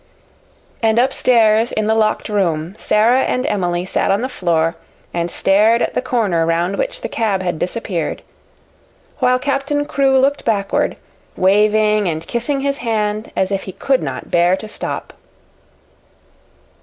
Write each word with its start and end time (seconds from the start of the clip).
And 0.81 0.97
upstairs 0.97 1.71
in 1.71 1.85
the 1.85 1.93
locked 1.93 2.27
room 2.27 2.73
Sara 2.75 3.19
and 3.19 3.45
Emily 3.45 3.85
sat 3.85 4.09
on 4.09 4.21
the 4.23 4.29
floor 4.29 4.75
and 5.13 5.29
stared 5.29 5.83
at 5.83 5.93
the 5.93 6.01
corner 6.01 6.43
round 6.43 6.75
which 6.77 7.01
the 7.01 7.07
cab 7.07 7.43
had 7.43 7.59
disappeared, 7.59 8.23
while 9.19 9.37
Captain 9.37 9.85
Crewe 9.85 10.17
looked 10.17 10.43
backward, 10.43 10.97
waving 11.35 12.09
and 12.09 12.25
kissing 12.25 12.61
his 12.61 12.79
hand 12.79 13.31
as 13.35 13.51
if 13.51 13.65
he 13.65 13.71
could 13.73 14.01
not 14.01 14.31
bear 14.31 14.57
to 14.57 14.67
stop. 14.67 15.13